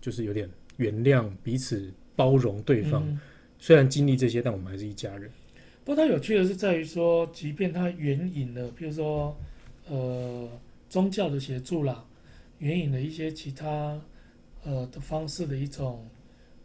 [0.00, 1.92] 就是有点原谅彼此。
[2.18, 3.20] 包容对方，嗯、
[3.58, 5.30] 虽然经历这些，但我们还是一家人。
[5.84, 9.36] 不过，他有趣的是在于说，即便他援引了，比如说，
[9.86, 10.48] 呃，
[10.88, 12.02] 宗教的协助啦，
[12.60, 14.00] 援引了一些其他
[14.66, 16.06] 呃的方式的一种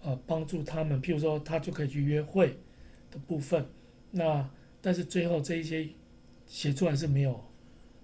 [0.02, 2.58] 呃帮助他们，譬如说，他就可以去约会
[3.10, 3.66] 的部分。
[4.12, 4.50] 那
[4.82, 5.88] 但是最后这一些
[6.46, 7.42] 协助还是没有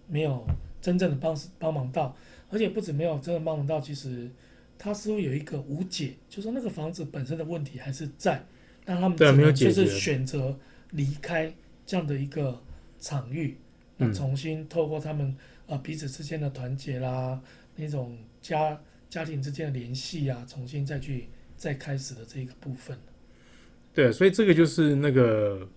[0.07, 0.45] 没有
[0.79, 2.15] 真正的帮帮忙到，
[2.49, 4.31] 而且不止没有真的帮忙到，其实。
[4.79, 8.45] 他似乎有一个无解，就是说那个房子本身的问题还是在，
[8.86, 10.55] 那他们只能就是选择
[10.91, 11.51] 离开
[11.83, 12.62] 这样的一个
[12.99, 13.57] 场域，
[13.97, 17.41] 那重新透过他们呃彼此之间的团结啦，
[17.75, 18.79] 那种家
[19.10, 22.98] 家庭之间的联系啊，重新再去再开始的这一个部分。
[23.93, 25.67] 对，所以这个就是那个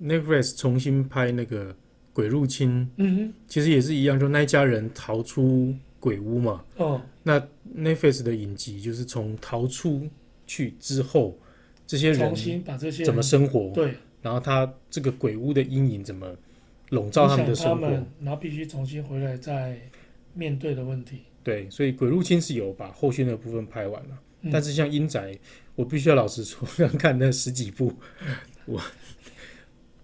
[0.00, 1.76] Netflix 重新拍那个
[2.12, 5.74] 鬼入侵，嗯哼，其实也是一样，就那一家人逃出。
[6.04, 7.40] 鬼屋嘛，哦，那
[7.74, 10.06] Netflix 的影集就是从逃出
[10.46, 11.38] 去之后，
[11.86, 16.36] 这些人重新把这些怎么生活，对，然后他这个鬼屋的阴影怎么
[16.90, 17.88] 笼罩他们的生活，
[18.20, 19.80] 然后必须重新回来再
[20.34, 21.22] 面对的问题。
[21.44, 25.30] 对，所以《鬼入侵》是有把后续那部分拍完了，嗯、但是像《阴宅》，
[25.76, 27.92] 我必须要老实说， 刚看那十几部，
[28.64, 28.80] 我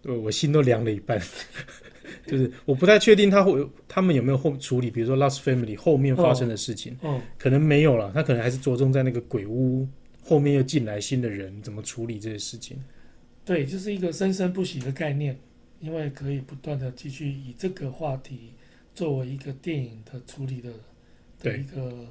[0.02, 1.20] 我我心都凉了一半。
[2.26, 9.88] 就是我不太确定他会他们有没有后处理，比如说《Lost Family》后面发生的事情，哦，哦可能没有了，他可能还是着重在那个鬼屋
[10.22, 12.76] 后面又进来新的人怎么处理这些事情。
[13.44, 15.38] 对，就是一个生生不息的概念，
[15.80, 18.54] 因为可以不断的继续以这个话题
[18.94, 20.70] 作为一个电影的处理的
[21.40, 22.06] 的一个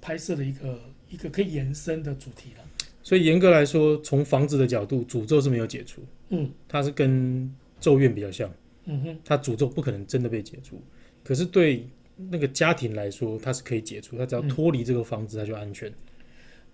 [0.00, 2.64] 拍摄的一个一个可以延伸的主题了。
[3.02, 8.52] 所以严格来说，从房子的角度，诅咒是没有解除，嗯，它是跟咒怨比较像。
[8.84, 10.82] 嗯哼，它诅咒不可能真的被解除，
[11.22, 15.92] 可是对那个家庭来说，它是可以解除，它只要脱离这个房子，它就安全。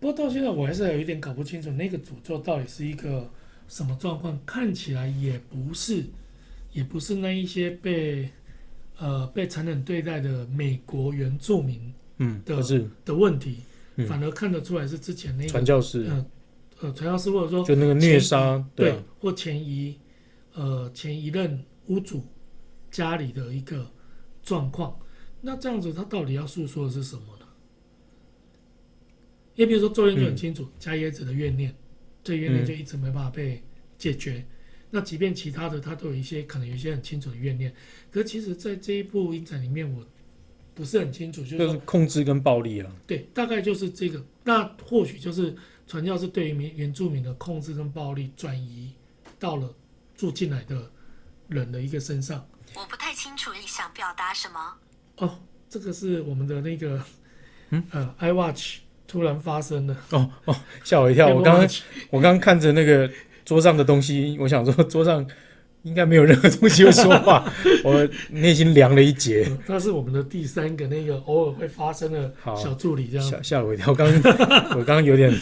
[0.00, 3.30] 不过到现在我还是有一点搞不清楚，那个诅咒到底是一个
[3.68, 4.38] 什么状况？
[4.46, 6.04] 看起来也不是，
[6.72, 8.28] 也不是那一些被
[8.98, 12.62] 呃被残忍对待的美国原住民，嗯，的
[13.04, 13.60] 的问题，
[14.06, 16.26] 反而看得出来是之前那个传教士，嗯，
[16.80, 19.98] 呃，传教士或者说就那个虐杀，对，或前一
[20.52, 21.64] 呃前一任。
[21.88, 22.22] 屋主
[22.90, 23.90] 家里的一个
[24.42, 24.94] 状况，
[25.40, 27.46] 那这样子他到底要诉说的是什么呢？
[29.54, 31.74] 也比如说咒怨就很清楚，伽、嗯、椰子的怨念，
[32.22, 33.62] 这怨念就一直没办法被
[33.96, 34.32] 解决。
[34.32, 34.44] 嗯、
[34.90, 37.74] 那即便其他的，他都有一些可能有一些很清楚的怨念，
[38.10, 40.06] 可是其实在这一部影展里面，我
[40.74, 42.92] 不是很清楚，就是，就是控制跟暴力啊。
[43.06, 44.24] 对，大概就是这个。
[44.44, 45.54] 那或许就是
[45.86, 48.92] 传教士对于原原住民的控制跟暴力转移
[49.38, 49.74] 到了
[50.16, 50.90] 住进来的。
[51.48, 54.74] 人的一个身上，我不太清楚你想表达什么。
[55.16, 57.02] 哦，这个是我们的那个，
[57.70, 59.96] 嗯呃，iWatch 突然发生了。
[60.10, 61.28] 哦哦，吓我一跳！
[61.28, 61.66] 我刚刚
[62.10, 63.10] 我刚刚看着那个
[63.48, 65.26] 桌上的东西，我想说 桌上。
[65.84, 67.50] 应该没有任何东西会说话，
[67.84, 69.48] 我内心凉了一截。
[69.68, 73.94] 那是我们的第三个那个偶尔会发生的小助理，这样吓吓我一跳。
[73.94, 74.06] 刚
[74.76, 75.32] 我刚刚有点，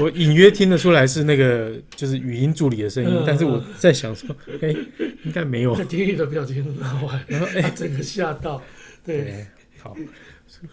[0.00, 4.28] 我隐约听得出来是那个就是语音助理的声音，嗯、但是我在想说，
[4.60, 4.76] 哎、欸，
[5.24, 5.76] 应该没有。
[5.84, 8.60] 听你的表情很好玩，然后哎，整个吓到。
[9.04, 9.46] 对，对，
[9.78, 9.96] 好。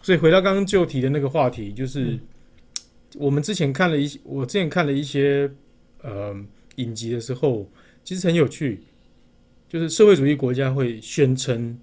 [0.02, 2.20] 所以回到刚刚就提的那个话题，就是、嗯、
[3.20, 5.50] 我们之前看了一些，我之前看了一些
[6.02, 6.36] 呃
[6.76, 7.70] 影集的时候。
[8.02, 8.80] 其实很有趣，
[9.68, 11.78] 就是社会主义国家会宣称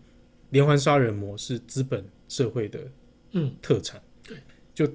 [0.50, 2.80] 连环杀人魔是资本社会的
[3.32, 4.36] 嗯特产，对，
[4.74, 4.92] 就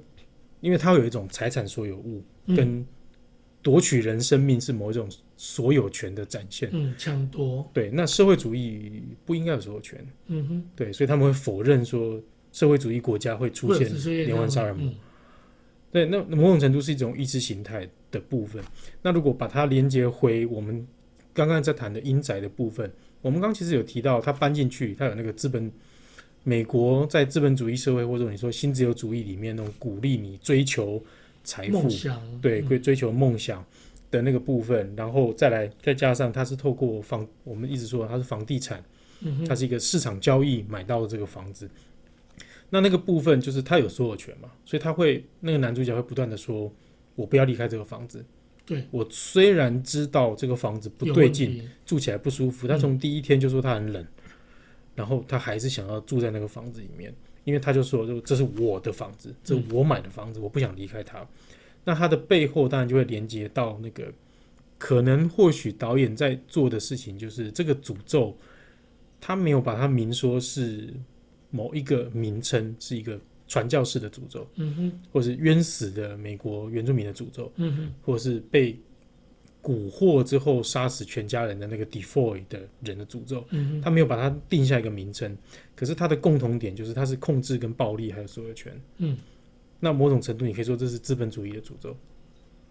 [0.60, 2.86] 因为它会有一种财产所有物，跟
[3.62, 13.90] 夺取人生命是某一种所有权的展现，嗯，抢夺，对，那社会主义不应该有所有权，嗯哼，对，所以他们会否认说社会主义国家会出现
[14.26, 14.94] 连环杀人魔，
[15.91, 18.63] 对，那某种程度是一种意识形态的部分。
[19.01, 20.88] 那如果把它连接回我们。
[21.34, 25.71] 刚刚在谈的阴宅的部分，我们刚其实有提到，它搬进去，它有那个资本，
[26.43, 31.01] 美国在资本主义社会，或者你说新自由主义里面那种鼓励你追求
[31.45, 31.88] 财富，
[32.41, 33.65] 对，会追求梦想
[34.12, 38.84] 的那个部分，然后再来再加上它是透过房，我们一直说它是房地产，
[39.47, 41.69] 它是一个市场交易买到的这个房子，
[42.72, 46.74] 那那个部分就是他有所有权嘛，所以他会那个男主角会不断的说，
[47.16, 48.26] 我不要离开这个房子。
[48.66, 54.10] 对，我虽然知道这个房子不对劲，住起来不舒服，他从第一天就说他很冷，嗯，
[54.96, 61.28] 然后他还是想要住在那个房子里面，因为他就说，这这是我的房子，这是我买的房子，我不想离开它。
[61.84, 64.14] 那他的背后当然就会连接到那个
[64.78, 68.38] 可能或许导演在做的事情，就是这个诅咒，
[69.20, 70.94] 他没有把它明说是
[71.52, 73.20] 某一个名称，是一个。
[73.48, 78.80] 传教士的诅咒，嗯哼，或是冤死的美国原住民的诅咒，嗯哼，或是被
[79.62, 85.38] 蛊惑之后杀死全家人的那个 Defoe 的人的诅咒，嗯哼，他没有把它定下一个名称，
[85.76, 89.18] 可是它的共同点就是它是控制跟暴力还有所有权，嗯，
[89.82, 91.98] 那某种程度你可以说这是资本主义的诅咒，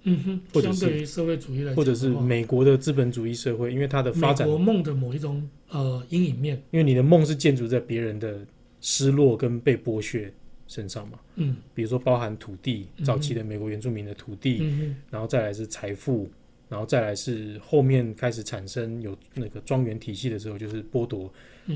[0.04, 8.40] 嗯哼，或者是相对于社会主义来讲，或者是美国的资本主义社会，因为它的发展，美国梦的某一种呃阴影面，因为你的梦是建筑在别人的
[8.80, 10.32] 失落跟被剥削
[10.66, 16.30] 身上嘛，嗯，比如说包含土地，早期的美国原住民的土地，嗯，然后再来是财富，
[16.68, 21.32] 然后再来是后面开始产生有那个庄园体系的时候，就是剥夺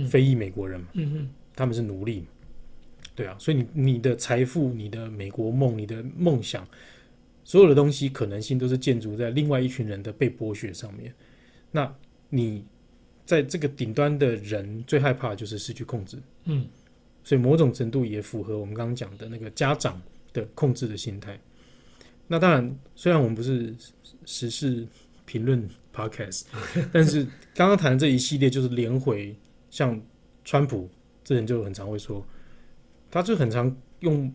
[0.08, 2.24] 非裔美国人嘛，嗯，他们是奴隶，
[3.16, 6.66] 对啊，所以你你的财富、你的美国梦、你的梦想，
[7.42, 11.12] 所有的东西可能性都是建筑在另外一群人的被剥削上面。
[11.72, 11.92] 那
[12.30, 12.64] 你
[13.24, 16.66] 在这个顶端的人最害怕的就是失去控制，嗯。
[17.24, 20.00] 所以某种程度也符合我们刚刚讲的那个家长
[20.32, 21.36] 的控制的心态。
[22.28, 23.74] 那当然，虽然我们不是
[24.24, 24.86] 时事
[25.24, 26.44] 评论 podcast，
[26.92, 29.34] 但是刚刚谈的这一系列就是连回，
[29.70, 30.00] 像
[30.44, 30.88] 川普
[31.24, 32.24] 这人就很常会说，
[33.10, 34.32] 他就很常用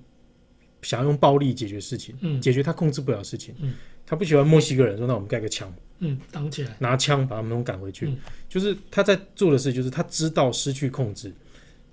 [0.81, 3.55] 想要用暴力解决事情，嗯解决他控制不了的事情。
[3.59, 3.73] 嗯
[4.05, 8.07] 他不喜欢墨西哥人说，那我们盖个墙，嗯，挡起来，拿枪把他们都赶回去。
[8.07, 11.31] 嗯就是他在做的事，就是他知道失去控制，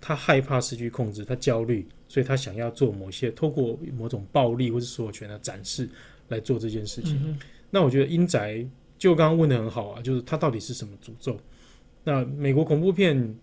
[0.07, 5.89] 他害怕失去控制，他焦虑，所以他想要做某些透过某种暴力或是所有权的展示
[6.29, 7.21] 来做这件事情。
[7.25, 7.37] 嗯
[7.69, 8.65] 那我觉得阴宅
[8.97, 11.37] 就刚刚问的很好啊，就是它到底是什么诅咒？
[12.05, 13.35] 那美国恐怖片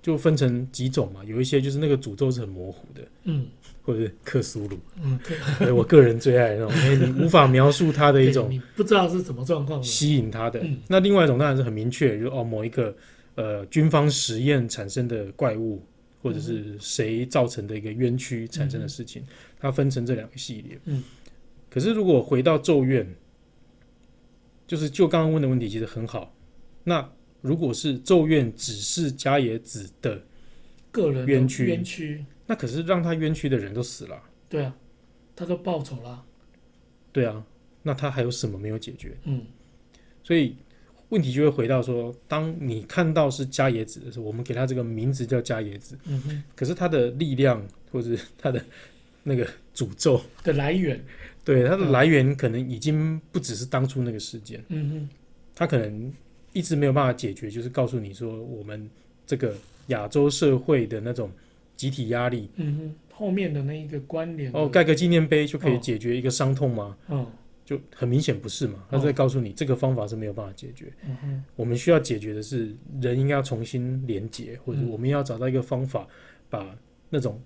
[0.00, 3.46] 就分成几种嘛，有一些就是那个诅咒是很模糊的，嗯
[3.82, 5.18] 或者是克苏鲁，嗯，
[5.58, 10.60] 对 我个人最爱那种，因为你无法描述它的一种 你不知道是什么状况，吸引他的。
[10.60, 12.94] 嗯那另外一种当然是很明确，就是哦某一个
[13.34, 15.82] 呃军方实验产生的怪物，
[16.24, 19.22] 或者是谁造成的一个冤屈产生的事情，
[19.60, 20.80] 它分成这两个系列。
[20.86, 21.04] 嗯，
[21.68, 23.14] 可是如果回到咒怨，
[24.66, 26.34] 就是就刚刚问的问题其实很好。
[26.84, 30.24] 那如果是咒怨只是加野子的，
[30.90, 34.74] 个人冤屈冤屈，那可是让他冤屈的人都死了啊，对啊，
[35.36, 36.24] 他都报仇了，
[37.12, 37.44] 对啊，
[37.82, 39.14] 那他还有什么没有解决？
[39.24, 39.44] 嗯
[40.22, 40.56] 所以
[41.14, 46.42] 问题就会回到说，当你看到是加野子的时候，我们给他这个名字叫加野子，嗯哼。
[46.56, 48.60] 可是他的力量或者是他的
[49.22, 51.00] 那个诅咒，的来源，
[51.44, 55.08] 对它的来源可能已经不只是当初那个事件，嗯哼。
[55.54, 56.12] 他可能
[56.52, 58.90] 一直没有办法解决，就是告诉你说，我们
[59.24, 59.54] 这个
[59.86, 61.30] 亚洲社会的那种
[61.76, 66.96] 集体压力，嗯哼，后面的那一个关联哦，盖个纪念碑就可以哦解决一个伤痛吗？
[67.08, 67.24] 嗯
[67.64, 70.92] 就很明显不是嘛，他在告诉你这个方法是没有办法解决。
[71.56, 76.06] 我们需要解决的是，人应该要重新连接，或者嗯我们要找到一个方法，
[76.50, 76.76] 把
[77.08, 77.40] 那种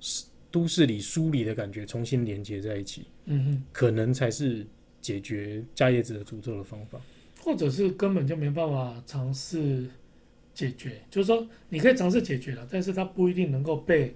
[0.50, 4.66] 都市里疏离的感觉重新连接在一起，嗯哼，可能才是
[5.00, 7.00] 解决加叶子的诅咒的方法。
[7.40, 9.84] 或者是根本就没办法尝试
[10.52, 14.14] 解决，就是说你可以尝试解决了，但是它不一定能够被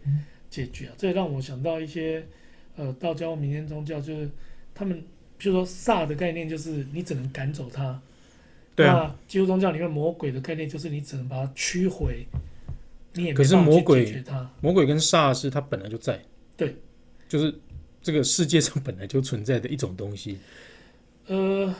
[0.50, 0.94] 解决啊。
[0.98, 2.26] 这也让我想到一些
[2.74, 4.28] 呃道教、民间宗教，就是
[4.74, 5.02] 他们
[5.42, 8.00] 譬如说煞的概念，就是你只能赶走它。
[8.76, 12.24] 对啊，那基督宗教里面魔鬼的概念就是你只能把它驱回，
[13.14, 14.48] 你也没可是魔鬼它。
[14.60, 16.22] 魔鬼跟煞是它本来就在，
[16.56, 16.76] 对，
[17.28, 17.52] 就是
[18.00, 20.38] 这个世界上本来就存在的一种东西。
[21.26, 21.74] 呃，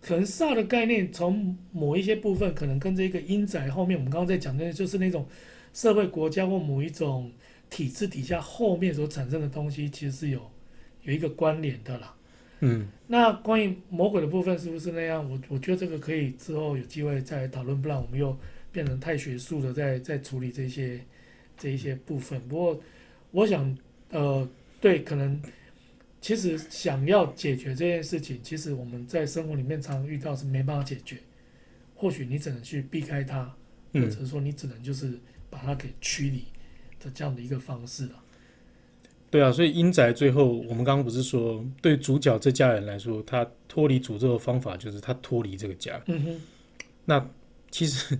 [0.00, 5.24] 可能煞的概念从某一些部分，可能跟这个阴宅后面我们刚刚在讲的，就是那种
[5.72, 7.30] 社会国家或某一种
[7.70, 10.50] 体制底下后面所产生的东西，其实是有
[11.04, 12.16] 有一个关联的啦。
[12.60, 15.24] 嗯，那关于魔鬼的部分是不是那样？
[15.30, 18.36] 我我觉得这个可以之后有机会再讨论，不然我们又
[18.72, 21.00] 变成太学术的在在处理这些
[21.56, 22.40] 这一些部分。
[22.48, 22.82] 不过
[23.30, 23.76] 我想，
[24.10, 24.48] 呃，
[24.80, 25.40] 对，可能
[26.20, 31.16] 其实想要解决这件事情，其实我们在生活里面常常遇到是没办法解决，
[31.94, 33.54] 或许你只能去避开它，或
[33.92, 35.18] 嗯者说你只能就是
[35.48, 36.44] 把它给驱离
[36.98, 38.22] 的这样的一个方式了。
[39.30, 46.00] 对啊，所以英宅最后我们刚刚不是说，对主角这家人来说，他脱离诅咒的方法就是他脱离这个家。
[46.06, 46.40] 嗯哼，
[47.04, 47.30] 那
[47.70, 48.18] 其实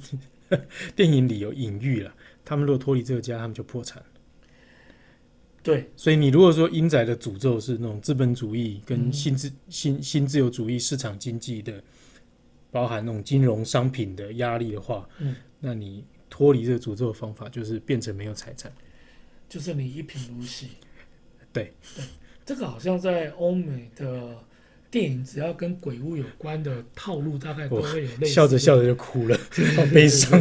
[0.95, 4.03] 电影里有隐喻了，他们如果脱离这个家，他们就破产。
[5.63, 11.83] 对，所以你如果说英宅的诅咒是那种资本主义跟嗯新自、新新自由主义市场经济的，
[12.71, 18.71] 包含那种金融商品的压力的话，嗯，那你脱离这个诅咒的方法就是变成没有财产。
[19.49, 20.69] 就是你一贫如洗。
[21.53, 22.05] 对对，
[22.45, 24.37] 这个好像在欧美的
[24.91, 28.33] 电影，只要跟鬼屋有关的套路，大概都会有类似。
[28.33, 29.39] 笑着笑着就哭了，
[29.77, 30.41] 好悲伤。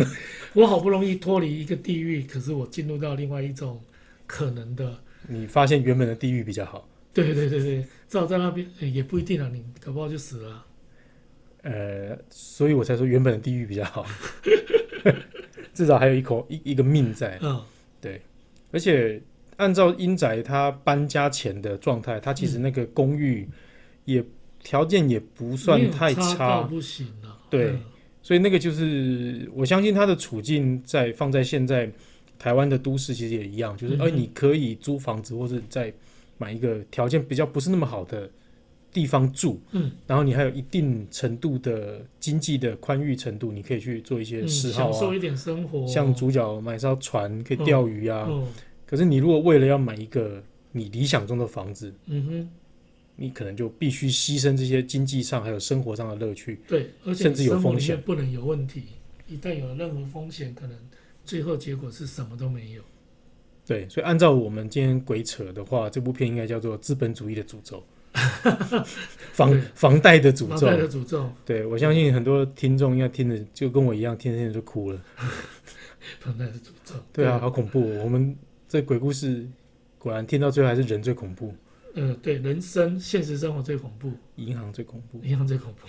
[0.53, 3.81] 我好不容易脱离一个地狱，可是我进入到另外一种
[4.25, 4.97] 可能的。
[5.27, 6.87] 你发现原本的地狱比较好。
[7.13, 10.65] 对对对对，至少在那边、欸、也不一定啊，你搞不好就死了啊。
[11.63, 14.05] 呃，所以我才说原本的地狱比较好，
[15.73, 17.37] 至少还有一口一一个命在。
[17.41, 17.61] 嗯，
[17.99, 18.21] 对，
[18.71, 19.21] 而且
[19.57, 23.47] 按照英仔他搬家前的状态，他其实那个公寓
[24.05, 24.23] 也
[24.63, 26.35] 条件也不算太差。
[26.35, 27.37] 差到，不行了。
[27.49, 27.81] 对嗯
[28.23, 31.89] 所以那个就是我相信他的处境在放在现在
[32.37, 33.99] 台湾的都市其实也一样，就是嗯。
[33.99, 35.93] 哼哎、你可以租房子或者再
[36.37, 38.29] 买一个条件比较不是那么好的
[38.91, 48.25] 地方住，嗯，然后你还有一定程度的经济的宽裕程度，你可以去做一些嗯，嗜好啊，享受一点生活，像主角买艘船可以钓鱼啊。
[48.27, 48.45] 嗯
[48.87, 52.49] 可是你如果为了要买一个你理想中的房子，嗯哼，
[53.17, 56.59] 你可能就必须牺牲这些经济上还有生活上的乐趣。
[56.67, 58.83] 对，而且甚至有风险面不能有问题，
[59.27, 60.77] 一旦有任何风险，可能
[61.25, 62.81] 最后结果是什么都没有。
[63.65, 67.83] 对，所以按照我们今天鬼扯的话，这部片应该叫做《资本主义的诅咒》
[69.33, 70.99] 房房贷的诅房贷的咒。
[71.01, 75.01] 诅咒，对，我相信很多听众应该听着就跟我一样，听着听着就哭了。
[76.21, 76.95] 房贷的诅咒。
[77.11, 78.33] 对啊，好恐怖哦、我们
[78.67, 79.47] 这鬼故事
[79.97, 81.53] 果然听到最后还是人最恐怖。
[81.95, 85.87] 嗯、呃，对，人生现实生活最恐怖，银行最恐怖，银行最恐怖。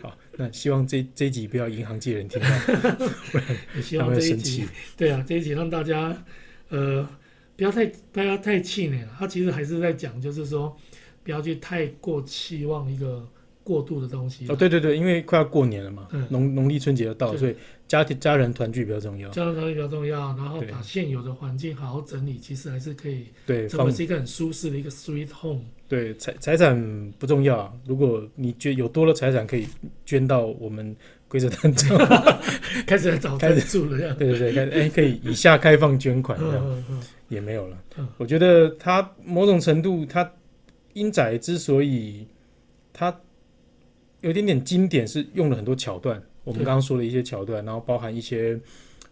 [0.00, 2.48] 好，那希望这这一集不要银行界人听到，
[3.30, 3.46] 不然
[3.76, 4.66] 也希望这一集，
[4.96, 6.24] 对啊，这一集让大家
[6.68, 7.08] 呃
[7.56, 9.14] 不要太不要太气馁了。
[9.18, 10.76] 他其实还是在讲，就是说
[11.22, 13.28] 不要去太过期望一个。
[13.64, 17.54] 过度的东西哦，对对对，因为快要过年了嘛，农农历春节要到，所以
[17.86, 19.28] 家庭家人团聚比较重要。
[19.30, 25.62] 家人团聚比较重要，然后把现有的环境好好整理，其实还是可以对，成为是一个很舒适的一个 sweet home。
[25.88, 29.68] 对，财财产不重要啊，如果你捐有多了财产，可以
[30.04, 30.96] 捐到我们
[31.28, 31.96] 规则单张，
[32.86, 34.16] 开始来找开始住了这样。
[34.16, 36.84] 对对对，开始哎，可以以下开放捐款这样，
[37.28, 37.78] 也没有了。
[38.16, 40.28] 我觉得他某种程度，他
[40.94, 42.26] 英仔之所以
[42.92, 43.14] 他。
[44.22, 46.20] 有点点经典，是用了很多桥段。
[46.42, 48.58] 我们刚刚说了一些桥段，然后包含一些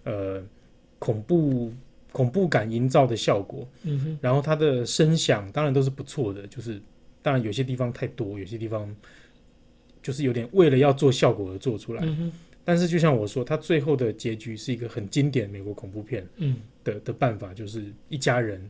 [0.04, 0.42] 呃
[0.98, 1.72] 恐怖
[2.10, 3.68] 恐怖感营造的效果。
[3.82, 4.18] 嗯哼。
[4.20, 6.80] 然后它的声响当然都是不错的，就是
[7.22, 8.92] 当然有些地方太多，有些地方
[10.02, 12.02] 就是有点为了要做效果而做出来。
[12.04, 12.32] 嗯。
[12.64, 16.26] 但是就像我说，它最后的结局是一个很经典美国恐怖片。
[16.36, 16.56] 嗯。
[16.82, 18.60] 的的办法就是一家人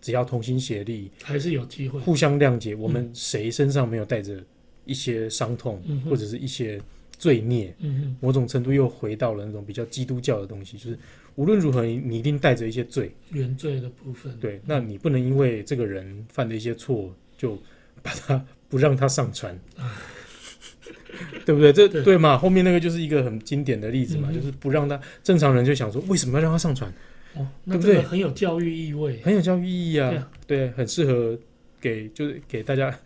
[0.00, 2.74] 只要同心协力，还是有机会，互相谅解。
[2.74, 4.42] 我们谁身上没有带着？
[4.86, 6.80] 一些伤痛，或者是一些
[7.18, 10.98] 罪孽，嗯、哼某种程度又回到了那种比较基督教的东西，就是
[11.34, 14.34] 无论如何，你一定带着一些罪，原罪的部分。
[14.40, 17.58] 对，那你不能因为这个人犯的一些错，就
[18.02, 19.58] 把他不让他上船，
[21.44, 21.72] 对不对？
[21.72, 22.38] 这对，对嘛？
[22.38, 26.92] 后面那个就是一个很经典的例子嘛，嗯、就是不让他正常人就想说，为什么要让他上船？
[27.34, 31.38] 哦，那这个很有教育意味，很有教育意义啊，对，啊对，很适合
[31.80, 32.98] 给就是给大家。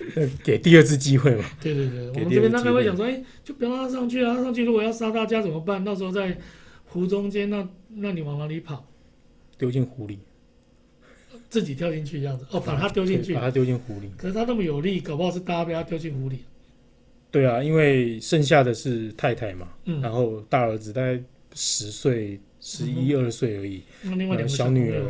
[0.44, 1.44] 给第二次机会嘛？
[1.60, 4.34] 对对对，我们这边大概会讲说，哎，就不要让他上去啊！
[4.36, 5.84] 他上去如果要杀大家怎么办？
[5.84, 6.38] 到时候在
[6.86, 8.86] 湖中间，那那你往哪里跑？
[9.56, 10.20] 丢进湖里，
[11.50, 14.10] 自己跳进去这样子哦，把他丢进去，把他丢进湖里。
[14.16, 16.40] 可是他那么有力，搞不好是大家被他丢进湖里。
[17.30, 21.20] 对啊，因为剩下的是太太嘛，嗯、然后大儿子大概
[21.54, 23.82] 十岁、十一二岁而已。
[24.02, 25.02] 那另外两个小女儿，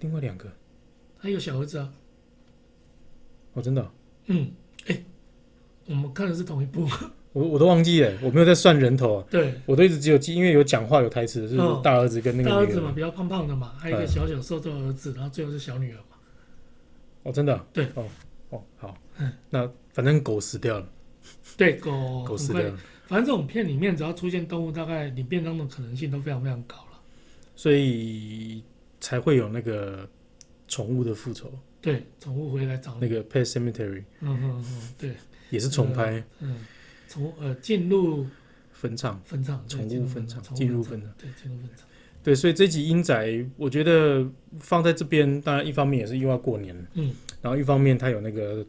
[0.00, 0.50] 另外两个，
[1.18, 1.92] 还有小儿子啊。
[3.52, 3.90] 哦，真的、哦，
[4.26, 4.50] 嗯，
[4.86, 5.04] 哎、欸，
[5.86, 6.88] 我们看的是同一部，
[7.32, 16.16] 我我都忘记了，我没有在算人头啊，对，我都一直只有记，因为有讲话有台词的是大儿子跟那个、哦、大儿子嘛，比较胖胖的嘛，还有一个小小瘦瘦的儿子，然后最后是小女儿嘛，
[17.24, 18.04] 哦，真的、哦，对，哦
[18.50, 20.88] 哦好，嗯，那反正狗死掉了，
[21.56, 26.98] 对，狗狗死掉了，反正这种片里面只要出现动物，大概你变装的可能性都非常非常高了，
[27.54, 28.62] 所以
[29.00, 30.08] 才会有那个
[30.66, 31.52] 宠物的复仇。
[31.86, 35.12] 对，宠物回来找那个 Pet Cemetery，嗯嗯嗯，对，
[35.50, 36.56] 也是重拍，嗯，
[37.06, 38.26] 从呃进入
[38.72, 41.86] 坟场，坟场，宠物坟场，进入坟场，对，进入坟场，
[42.24, 44.28] 对，所以这集英仔，我觉得
[44.58, 48.66] 放在这边，当然一方面也是因为过年，嗯，然后一方面它有那个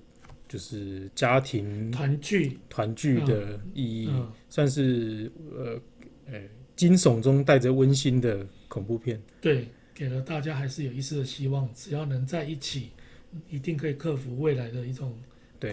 [0.48, 2.60] 就是家庭团聚。
[2.70, 4.12] 团聚的意义，
[4.48, 5.82] 算是呃
[6.28, 6.40] 呃
[6.76, 12.92] 惊悚中带着温馨的恐怖片，对，给了大家还是有一丝的希望，只要能在一起。
[13.50, 15.14] 一定可以克服未来的一种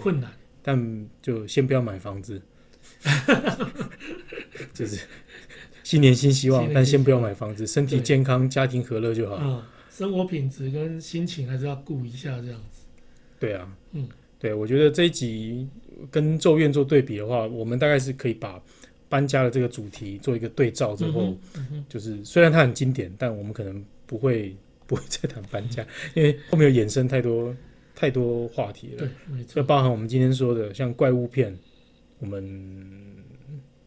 [0.00, 0.30] 困难，
[0.62, 2.40] 但就先不要买房子，
[4.72, 5.06] 就是
[5.82, 9.38] 新年新希望，但先不要买房子，身体健康、家庭和乐就好。
[9.40, 12.84] 嗯，生活品质跟心情还是要顾一下，这样子。
[13.38, 15.68] 对啊，嗯，对，我觉得这一集
[16.10, 18.60] 跟《咒怨》做对比的话，我们大概是可以把
[19.08, 24.56] 搬家的这个主题做一个对照之后，嗯嗯嗯、就是虽然它很经典，但我们可能不会。
[24.86, 27.54] 不会再谈搬家，因为后面有衍生太多
[27.94, 28.98] 太多话题了。
[28.98, 29.54] 对，没错。
[29.54, 31.56] 就包含我们今天说的，像怪物片，
[32.18, 32.42] 我们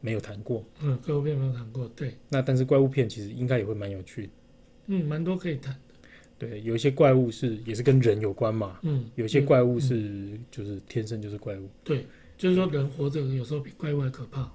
[0.01, 0.63] 没有谈过。
[0.81, 1.87] 嗯，怪物片没有谈过。
[1.95, 2.13] 对。
[2.29, 4.33] 那但是怪物片其实应该也会蛮有趣的。
[4.87, 5.79] 嗯，蛮多可以谈的。
[6.39, 8.79] 对，有一些怪物是也是跟人有关嘛。
[8.83, 9.05] 嗯。
[9.15, 11.69] 有一些怪物是就是天生就是怪物。
[11.83, 12.05] 对，
[12.37, 14.51] 就是说人活着有时候比怪物还可怕。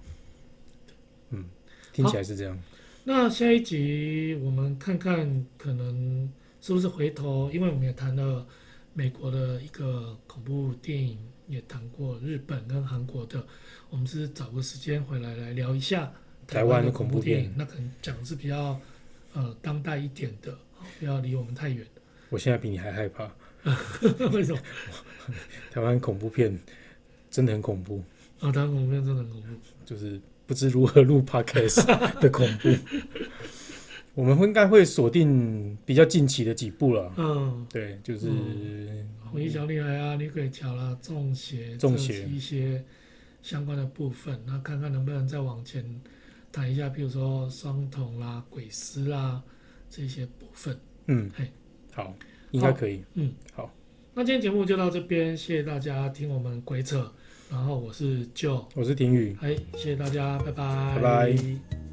[1.31, 1.45] 嗯，
[1.93, 2.59] 听起来是这样。
[3.05, 6.31] 那下一集我们看看，可能
[6.61, 8.47] 是不是回头，因为我们也谈了
[8.95, 13.45] 美国的一个恐怖电影，也谈过日本跟韩国的，
[13.91, 16.13] 我们是找个时间回来来聊一下
[16.47, 17.53] 台湾的恐怖电影。
[17.57, 18.79] 那可能讲的是比较
[19.33, 20.57] 呃当代一点的，
[21.01, 21.85] 不要离我们太远。
[22.31, 23.29] 我现在比你还害怕，
[24.33, 24.61] 为什么？
[25.73, 26.57] 台湾恐怖片
[27.31, 28.01] 真的很恐怖
[28.39, 28.53] 啊！
[28.53, 29.49] 台湾恐怖片真的很恐怖，
[29.85, 30.21] 就是。
[30.47, 31.85] 不知如何录 podcast
[32.21, 32.69] 的恐怖，
[34.15, 37.13] 我们会应该会锁定比较近期的几部了。
[37.17, 38.29] 嗯，对，就是
[39.25, 42.85] 《红衣小女孩》啊，《女鬼桥》啦，《中邪》、中邪一些
[43.43, 45.85] 相关的部分，那看看能不能再往前
[46.51, 49.43] 谈一下，比如说双瞳啦、鬼师啦
[49.89, 50.79] 这些部分。
[51.07, 51.51] 嗯，嘿，
[51.93, 52.15] 好，
[52.51, 53.03] 应该可以。
[53.15, 53.73] 嗯，好，
[54.15, 57.11] 那今天节目就到这边，谢谢大家听我们鬼扯。
[57.53, 61.92] 然后我是 Joe，我是廷宇，哎，谢谢大家，拜拜，拜拜。